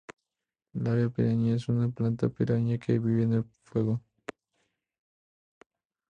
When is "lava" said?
0.73-1.11